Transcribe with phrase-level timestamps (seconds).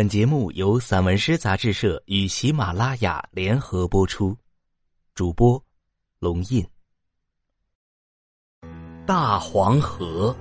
[0.00, 4.34] 本节目由散文诗杂志社与喜马拉雅联合播出，
[5.14, 5.62] 主播
[6.18, 6.66] 龙印。
[9.04, 10.34] 大黄河，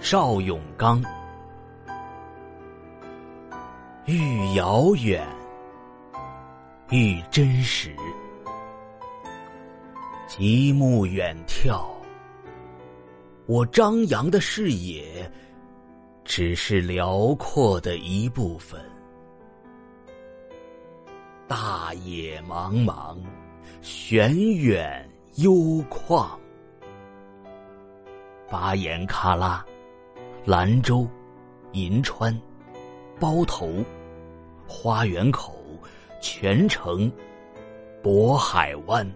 [0.00, 1.00] 邵永刚。
[4.06, 5.24] 愈遥远，
[6.90, 7.94] 愈真实。
[10.26, 11.86] 极目远眺，
[13.46, 15.30] 我张扬的视野。
[16.26, 18.80] 只是辽阔的一部分，
[21.46, 23.16] 大野茫茫，
[23.80, 25.52] 玄远幽
[25.88, 26.28] 旷。
[28.50, 29.64] 巴颜喀拉、
[30.44, 31.08] 兰州、
[31.72, 32.36] 银川、
[33.20, 33.72] 包头、
[34.66, 35.56] 花园口、
[36.20, 37.10] 泉城、
[38.02, 39.08] 渤海湾，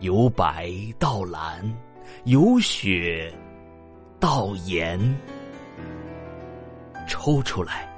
[0.00, 1.64] 由白到蓝，
[2.24, 3.32] 由雪。
[4.18, 4.98] 道盐
[7.08, 7.88] 抽出来，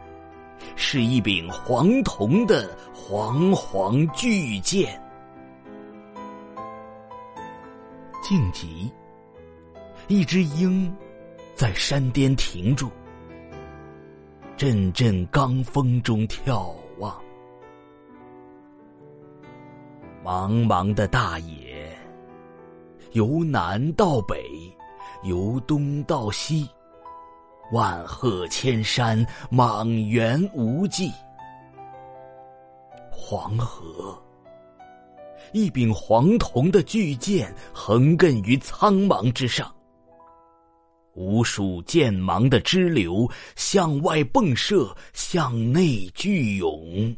[0.76, 5.00] 是一柄黄铜的煌煌巨剑。
[8.22, 8.92] 静极，
[10.08, 10.94] 一只鹰
[11.54, 12.90] 在山巅停住，
[14.56, 17.16] 阵阵罡风中眺望。
[20.22, 21.96] 茫茫的大野，
[23.12, 24.44] 由南到北。
[25.22, 26.68] 由东到西，
[27.72, 31.10] 万壑千山，莽原无际。
[33.10, 34.16] 黄河，
[35.52, 39.74] 一柄黄铜的巨剑，横亘于苍茫之上。
[41.14, 47.14] 无数剑芒的支流，向外迸射，向内聚涌。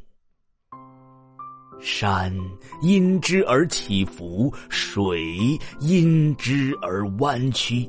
[1.80, 2.34] 山
[2.82, 7.88] 因之而起伏，水因之而弯曲。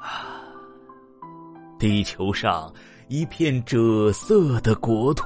[0.00, 0.40] 啊，
[1.78, 2.72] 地球上
[3.08, 5.24] 一片赭色的国土，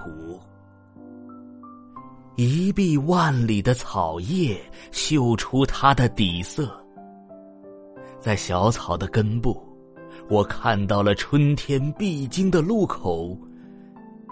[2.37, 4.59] 一碧万里的草叶
[4.91, 6.75] 绣出它的底色。
[8.19, 9.63] 在小草的根部，
[10.31, 13.39] 我看到了春天必经的路口。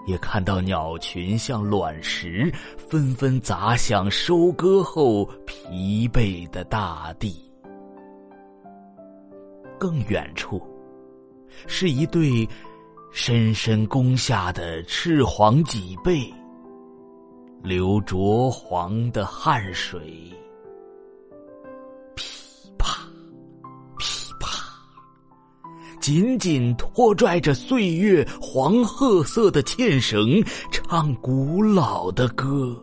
[0.07, 7.41] 也看到鸟群像卵石，纷纷砸向收割后疲惫的大地。
[9.79, 10.62] 更远处，
[11.67, 12.49] 是一对
[13.12, 16.33] 深深弓下的赤黄脊背，
[17.62, 20.33] 流灼黄的汗水。
[26.03, 30.43] 紧紧拖拽着岁月黄褐色的纤绳，
[30.73, 32.77] 唱古老的歌。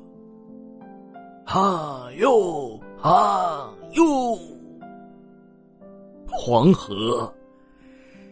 [1.46, 4.40] 哈哟哈哟，
[6.28, 7.32] 黄河，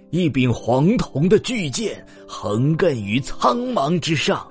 [0.09, 4.47] 一柄黄铜的巨剑，横亘于苍茫之上。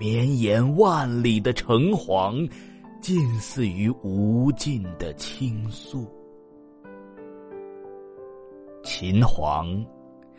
[0.00, 2.36] 绵延万里的橙黄，
[3.00, 6.10] 近似于无尽的倾诉。
[8.94, 9.66] 秦皇、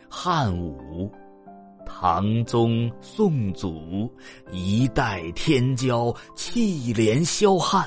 [0.08, 1.10] 汉武、
[1.84, 4.08] 唐宗、宋祖，
[4.52, 7.84] 一代天骄，气连霄汉。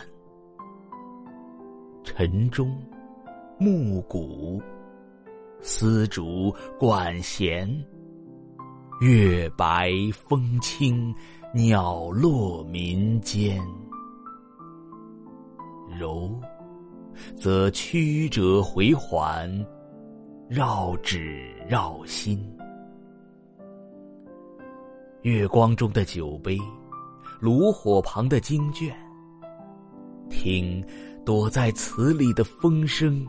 [2.03, 2.77] 晨钟、
[3.57, 4.61] 暮鼓、
[5.61, 7.65] 丝竹、管弦，
[8.99, 11.15] 月白风清，
[11.53, 13.57] 鸟落民间。
[15.97, 16.29] 柔，
[17.37, 19.49] 则曲折回环。
[20.49, 22.39] 绕指绕心，
[25.23, 26.57] 月光中的酒杯，
[27.41, 28.97] 炉火旁的经卷，
[30.29, 30.81] 听
[31.25, 33.27] 躲在词里的风声。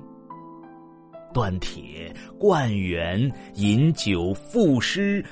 [1.35, 3.21] 断铁灌园，
[3.55, 5.25] 饮酒赋诗，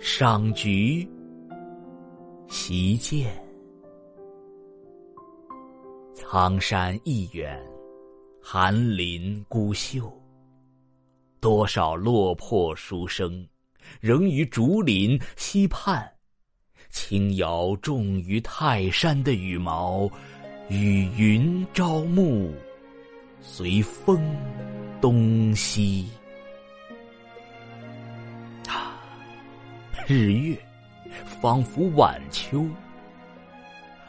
[0.00, 1.08] 赏菊，
[2.48, 3.30] 习剑。
[6.14, 7.62] 苍山一远，
[8.42, 10.12] 寒林孤秀。
[11.40, 13.46] 多少落魄书生，
[14.00, 16.06] 仍于竹林溪畔，
[16.90, 20.10] 轻摇重于泰山的羽毛，
[20.68, 22.52] 与云朝暮，
[23.40, 24.20] 随风
[25.00, 26.08] 东西。
[28.66, 29.00] 啊，
[30.06, 30.58] 日月
[31.40, 32.66] 仿佛晚秋，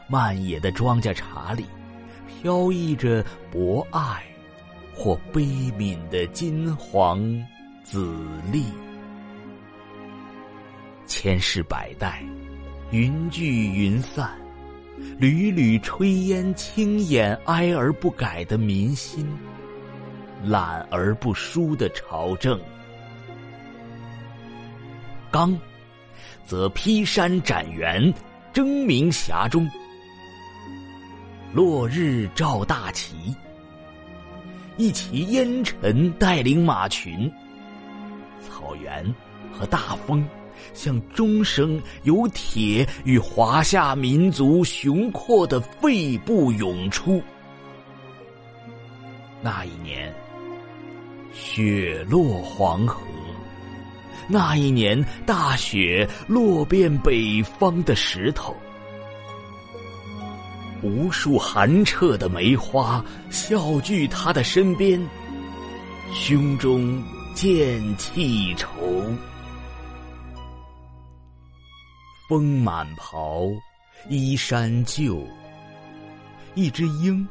[0.08, 1.64] 漫野的庄稼茬里，
[2.26, 4.29] 飘逸着博爱。
[5.02, 5.40] 或悲
[5.78, 7.18] 悯的金黄
[7.82, 8.14] 紫
[8.52, 8.66] 丽，
[11.06, 12.22] 千世百代，
[12.90, 14.30] 云聚云散，
[15.18, 19.26] 缕缕炊烟轻掩哀而不改的民心，
[20.44, 22.60] 懒而不疏的朝政，
[25.30, 25.58] 刚，
[26.44, 28.12] 则披山斩原，
[28.52, 29.66] 争鸣峡中。
[31.54, 33.34] 落日照大旗，
[34.80, 37.30] 一骑烟尘带领马群，
[38.40, 39.04] 草原
[39.52, 40.26] 和大风。
[40.72, 47.22] 像钟声由铁与华夏民族雄阔的肺部涌出。
[49.42, 50.14] 那一年，
[51.30, 53.02] 雪落黄河；
[54.28, 58.56] 那一年，大雪落遍北方的石头。
[60.82, 65.00] 无数寒彻的梅花笑聚他的身边，
[66.14, 67.02] 胸中
[67.34, 68.68] 渐气愁。
[72.28, 73.46] 风满袍，
[74.08, 75.26] 衣衫旧。
[76.54, 77.26] 一只鹰，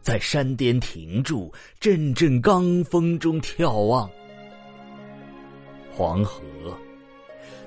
[0.00, 4.08] 在山巅停住，阵阵罡风中眺望。
[5.92, 6.42] 黄河，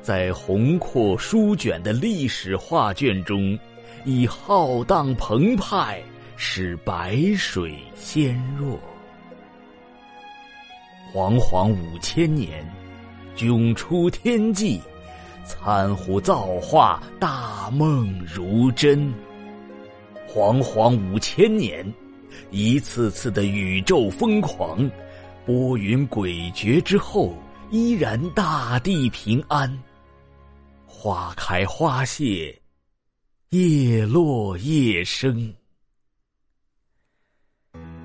[0.01, 3.57] 在宏阔舒卷的历史画卷中，
[4.05, 6.01] 以浩荡澎湃，
[6.35, 8.79] 使白水鲜弱。
[11.13, 12.65] 煌煌五千年，
[13.35, 14.81] 迥出天际。
[15.45, 19.11] 参乎造化，大梦如真。
[20.27, 21.91] 惶惶五千年，
[22.51, 24.87] 一次次的宇宙疯狂，
[25.47, 27.33] 波云诡谲之后，
[27.71, 29.75] 依然大地平安。
[30.85, 32.55] 花开花谢，
[33.51, 35.51] 叶落叶生。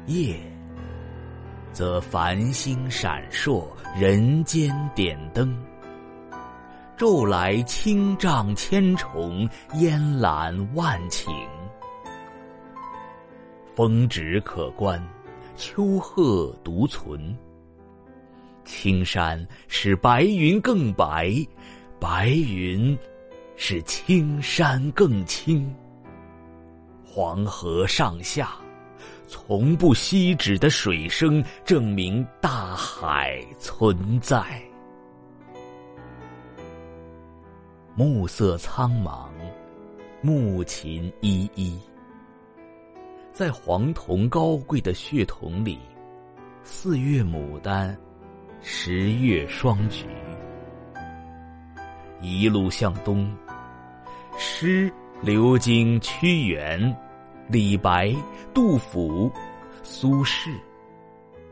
[0.07, 0.35] 夜，
[1.71, 5.55] 则繁星闪烁，人间点灯。
[6.97, 11.29] 骤来清障千重，烟岚万顷。
[13.77, 14.99] 峰值可观，
[15.59, 17.37] 丘壑独存。
[18.65, 21.35] 青山使白云更白，
[22.01, 22.97] 白云
[23.57, 25.75] 使青山更青。
[27.05, 28.51] 黄河上下，
[29.29, 34.61] 从不息止的水声，证明大海存在。
[37.95, 39.29] 暮色苍茫，
[40.21, 41.79] 暮琴依依。
[43.33, 45.79] 在黄铜高贵的血统里，
[46.65, 47.97] 四月牡丹，
[48.63, 50.07] 十月双菊。
[52.21, 53.31] 一路向东，
[54.37, 54.93] 诗
[55.23, 56.95] 流经屈原、
[57.49, 58.15] 李白、
[58.53, 59.31] 杜甫、
[59.83, 60.51] 苏轼，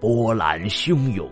[0.00, 1.30] 波澜汹涌。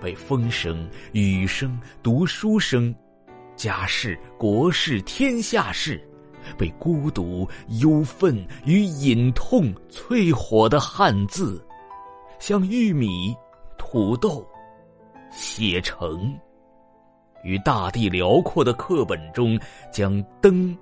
[0.00, 2.94] 被风声、雨声、读书声、
[3.56, 6.00] 家事、国事、天下事，
[6.56, 7.48] 被孤独、
[7.80, 11.66] 忧愤与隐痛淬火的汉字，
[12.38, 13.34] 像玉米、
[13.76, 14.46] 土豆，
[15.32, 16.38] 写成，
[17.46, 19.56] 于大地辽阔的课本中，
[19.92, 20.76] 将灯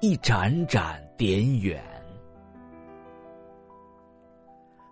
[0.00, 1.82] 一盏盏点远，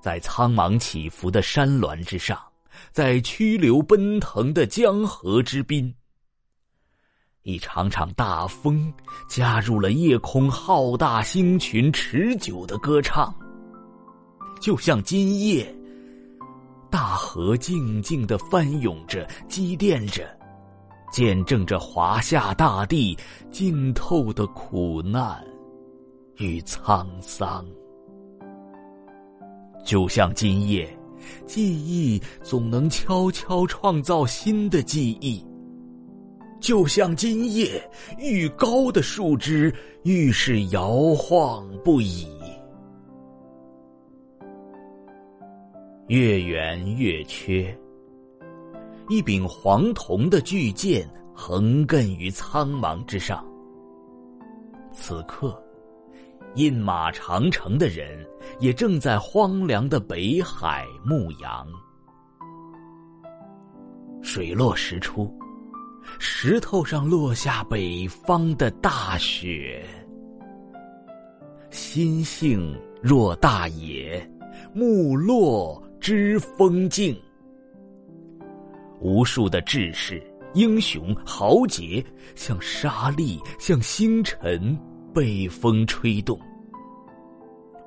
[0.02, 2.36] 在苍茫起伏的山峦之上。
[2.92, 5.94] 在曲流奔腾的江河之滨，
[7.42, 8.92] 一场场大风
[9.28, 13.34] 加入了夜空浩大星群持久的歌唱。
[14.60, 15.74] 就像今夜，
[16.90, 20.35] 大河静静的翻涌着，积淀着，
[21.10, 23.16] 见证着华夏大地
[23.50, 25.42] 浸透的苦难
[26.36, 27.64] 与沧桑。
[29.84, 30.88] 就像今夜。
[31.44, 35.44] 记忆总能悄悄创造新的记忆，
[36.60, 37.82] 就像今夜
[38.16, 42.28] 愈高的树枝，愈是摇晃不已。
[46.06, 47.76] 月圆月缺，
[49.08, 53.44] 一柄黄铜的巨剑横亘于苍茫之上。
[54.92, 55.62] 此刻。
[56.54, 58.26] 饮马长城的人，
[58.60, 61.68] 也正在荒凉的北海牧羊。
[64.22, 65.30] 水落石出，
[66.18, 69.84] 石头上落下北方的大雪。
[71.68, 74.26] 心性若大野，
[74.72, 77.14] 木落知风静。
[79.06, 80.20] 无数的志士、
[80.54, 84.76] 英雄、豪杰，像沙粒，像星辰。
[85.14, 86.38] 被风吹动，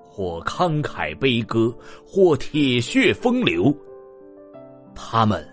[0.04, 1.72] 或慷慨悲歌，
[2.04, 3.72] 或铁血风流。
[4.96, 5.48] 他们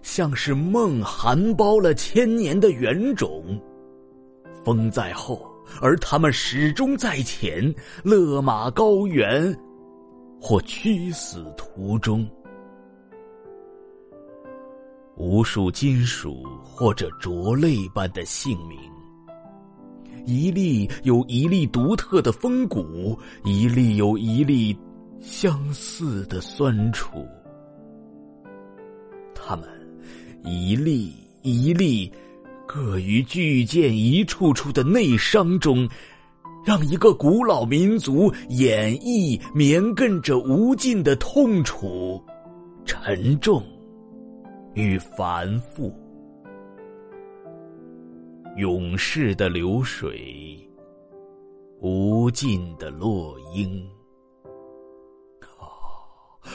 [0.00, 3.44] 像是梦含苞了千年的原种，
[4.64, 5.46] 风在后，
[5.82, 9.54] 而他们始终在前，勒马高原，
[10.40, 12.26] 或屈死途中。
[15.20, 18.78] 无数金属或者浊泪般的姓名，
[20.24, 24.74] 一粒有一粒独特的风骨，一粒有一粒
[25.20, 27.26] 相似的酸楚。
[29.34, 29.68] 他们
[30.42, 31.12] 一粒
[31.42, 32.10] 一粒，
[32.66, 35.86] 各于巨剑一处处的内伤中，
[36.64, 42.18] 让一个古老民族演绎绵亘着无尽的痛楚、
[42.86, 43.62] 沉重。
[44.74, 45.92] 与繁复，
[48.56, 50.56] 永世的流水，
[51.80, 53.84] 无尽的落英。
[55.58, 55.66] 啊，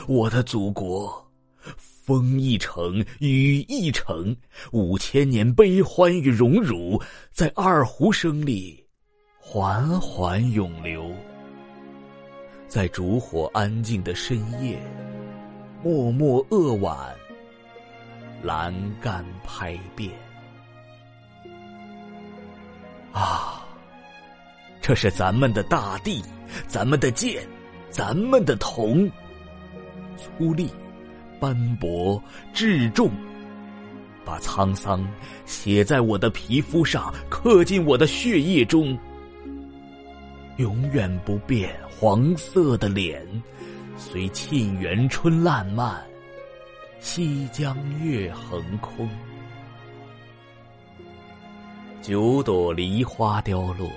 [0.07, 1.29] 我的祖国，
[1.77, 4.35] 风一程，雨一程，
[4.71, 8.81] 五千年悲欢与荣辱，在二胡声里
[9.37, 11.11] 缓缓涌流，
[12.67, 14.81] 在烛火安静的深夜，
[15.83, 17.13] 默默扼腕。
[18.43, 20.11] 栏杆拍遍
[23.11, 23.61] 啊！
[24.81, 26.23] 这是咱们的大地，
[26.67, 27.41] 咱们的剑，
[27.89, 29.09] 咱们的铜，
[30.15, 30.69] 粗粝、
[31.39, 32.21] 斑驳、
[32.53, 33.09] 质重，
[34.23, 35.03] 把沧桑
[35.45, 38.95] 写在我的皮肤上，刻进我的血液中。
[40.57, 43.25] 永远不变黄色的脸，
[43.97, 45.99] 随沁园春烂漫。
[47.07, 49.07] 西江月横空，
[52.01, 53.87] 九朵梨花凋落，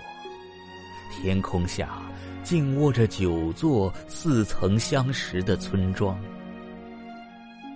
[1.10, 2.02] 天空下
[2.44, 6.20] 静卧着九座似曾相识的村庄。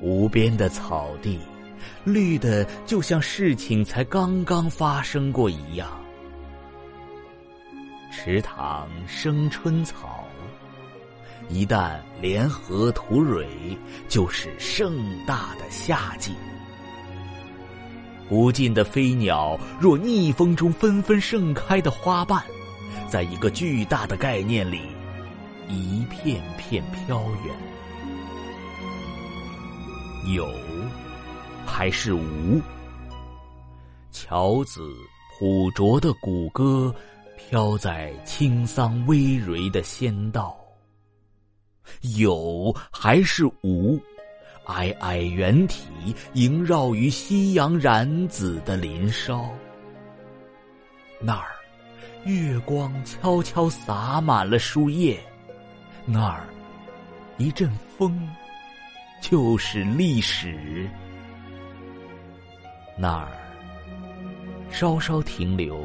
[0.03, 1.41] 无边的草地，
[2.05, 5.91] 绿的就像事情才刚刚发生过一样。
[8.13, 10.22] 池塘生春草。
[11.53, 13.47] 一旦联合吐蕊，
[14.09, 16.33] 就是盛大的夏季。
[18.31, 22.43] 无尽的飞鸟，若逆风中纷纷盛开的花瓣，
[23.07, 24.81] 在一个巨大的概念里，
[25.69, 27.55] 一片片飘远。
[30.35, 30.49] 有，
[31.67, 32.63] 还是无？
[34.11, 34.91] 乔子
[35.39, 36.95] 朴拙的古歌，
[37.37, 40.57] 飘在青桑葳蕤的仙道。
[42.01, 44.01] 有还是无？
[44.65, 45.89] 皑皑圆体
[46.35, 49.51] 萦绕于夕阳染紫的林梢。
[51.21, 51.51] 那儿，
[52.25, 55.19] 月光悄悄洒满了树叶。
[56.07, 56.47] 那儿，
[57.39, 57.69] 一阵
[57.99, 58.29] 风，
[59.21, 60.89] 就是历史。
[62.97, 63.29] 那儿，
[64.71, 65.85] 稍稍停留，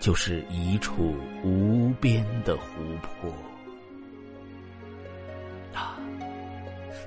[0.00, 2.62] 就是一处无边的湖
[3.00, 3.32] 泊。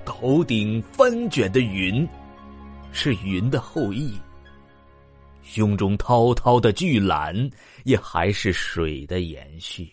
[0.05, 2.07] 头顶翻卷的云，
[2.91, 4.19] 是云的后裔；
[5.41, 7.49] 胸中滔滔的巨澜，
[7.83, 9.89] 也还是水的延续。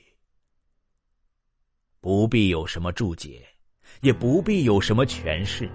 [2.00, 3.42] 不必有什么注解，
[4.00, 5.70] 也不必有什么诠释。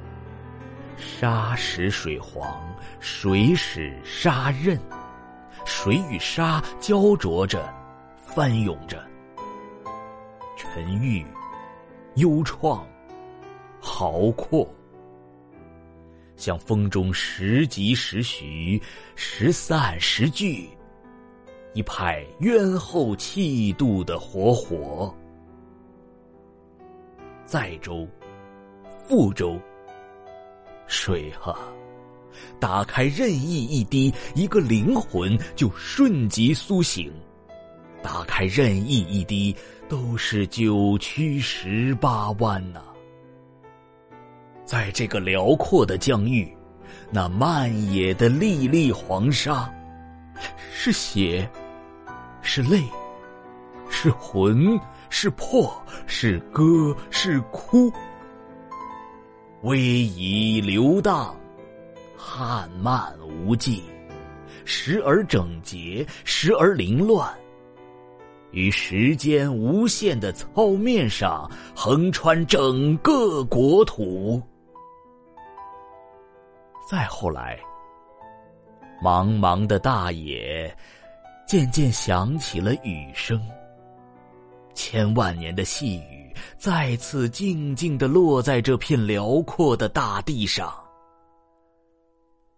[0.97, 4.79] 沙使水黄，水使沙韧，
[5.65, 7.73] 水与沙焦灼着，
[8.17, 9.03] 翻涌着，
[10.57, 11.25] 沉郁，
[12.15, 12.83] 幽怆。
[13.83, 14.67] 豪阔，
[16.35, 18.79] 像风中时急时徐、
[19.15, 20.69] 时散时聚，
[21.73, 25.13] 一派渊厚气度的活火。
[27.43, 28.07] 载舟，
[29.09, 29.59] 覆舟，
[30.85, 31.57] 水啊，
[32.59, 37.11] 打开任意一滴，一个灵魂就瞬即苏醒；
[38.03, 39.53] 打开任意一滴，
[39.89, 42.83] 都是九曲十八弯呐。
[44.71, 46.49] 在这个辽阔的疆域，
[47.09, 49.69] 那漫野的粒粒黄沙，
[50.73, 51.45] 是血，
[52.41, 52.81] 是泪，
[53.89, 55.69] 是魂，是魄，
[56.07, 57.91] 是歌，是哭，
[59.61, 59.75] 逶
[60.15, 61.35] 迤流荡，
[62.15, 63.13] 汉漫
[63.45, 63.83] 无际，
[64.63, 67.29] 时而整洁，时而凌乱，
[68.51, 74.41] 于时间无限的糙面上，横穿整个国土。
[76.91, 77.57] 再后来，
[79.01, 80.75] 茫茫的大野，
[81.47, 83.41] 渐渐响起了雨声。
[84.73, 90.69] 千万年的细雨，再次静静的落在这片辽阔的大地上。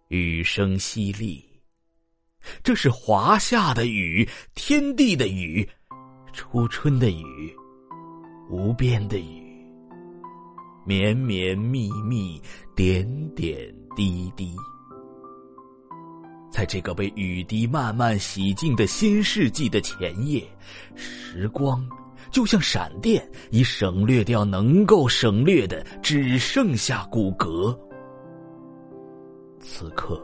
[0.08, 1.40] 雨声淅沥，
[2.64, 5.70] 这是华夏的雨，天地的雨，
[6.32, 7.56] 初春的雨，
[8.50, 9.64] 无边的雨，
[10.84, 12.42] 绵绵密密，
[12.74, 13.72] 点点。
[13.94, 14.54] 滴滴，
[16.50, 20.42] 在这个被雨滴慢慢洗净的新世纪的前夜，
[20.94, 21.86] 时光
[22.30, 27.76] 就像闪电，已省略掉能够省略的，只剩下骨骼。
[29.60, 30.22] 此刻，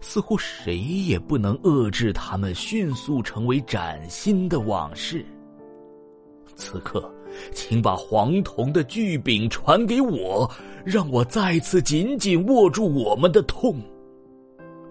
[0.00, 5.24] 似乎谁也不能遏制他们迅速成为崭新的往事。
[6.54, 7.12] 此刻，
[7.52, 10.50] 请把黄铜的巨柄传给我，
[10.84, 13.80] 让我再次紧紧握住我们的痛。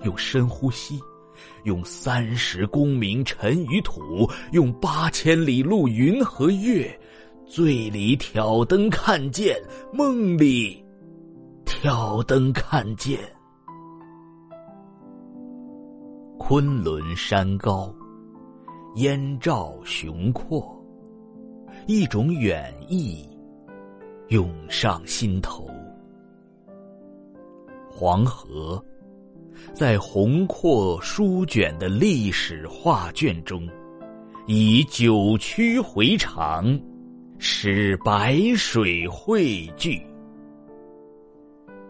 [0.03, 0.99] 用深呼吸，
[1.63, 6.99] 用三十功名尘与土，用八千里路云和月，
[7.45, 9.55] 醉里挑灯看剑，
[9.93, 10.83] 梦里
[11.65, 13.19] 挑灯看剑。
[16.39, 17.93] 昆仑山高，
[18.95, 20.80] 烟罩雄阔，
[21.87, 23.27] 一种远意
[24.29, 25.69] 涌上心头。
[27.89, 28.83] 黄河。
[29.73, 33.69] 在宏阔书卷的历史画卷中，
[34.47, 36.79] 以九曲回肠，
[37.37, 40.01] 使白水汇聚。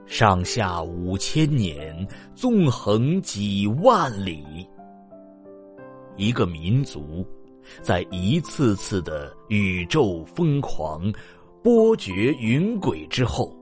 [0.05, 2.05] 上下五千年，
[2.35, 4.67] 纵横几万里。
[6.17, 7.25] 一个民族，
[7.81, 11.11] 在一次次的宇宙疯狂、
[11.63, 13.55] 波谲云诡之后，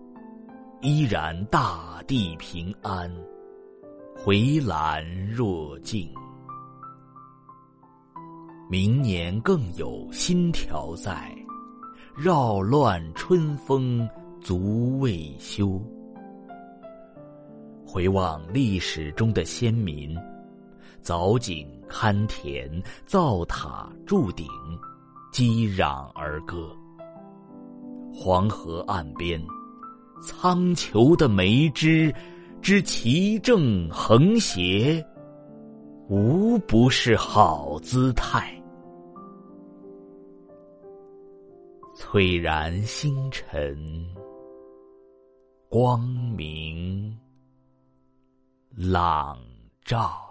[0.82, 3.12] 依然大地平安。
[4.16, 6.10] 回澜若镜，
[8.70, 11.34] 明年更有新条在，
[12.18, 14.08] 扰乱春风
[14.42, 15.82] 足未休。
[17.86, 20.14] 回望历史中的先民，
[21.02, 22.70] 凿井勘田，
[23.06, 24.48] 造塔筑顶，
[25.32, 26.70] 击壤而歌。
[28.14, 29.42] 黄河岸边，
[30.22, 32.14] 苍穹的梅枝。
[32.62, 35.02] 知其正横斜，
[36.10, 38.54] 无不是好姿态。
[41.96, 44.06] 翠然星辰，
[45.70, 46.02] 光
[46.36, 47.18] 明
[48.76, 49.40] 朗
[49.86, 50.29] 照。